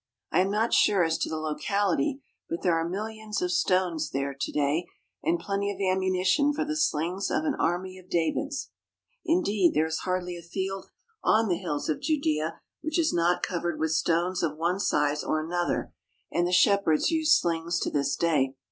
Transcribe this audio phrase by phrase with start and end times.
[0.31, 4.33] I am not sure as to the locality, but there are millions of stones there
[4.33, 4.87] to day,
[5.21, 8.71] and plenty of ammunition for the slings of an army of Davids.
[9.23, 10.87] In deed, there is hardly a field
[11.23, 15.39] on the hills of Judea which is not covered with stones of one size or
[15.39, 15.93] another,
[16.31, 18.55] and the shepherds use slings to this day.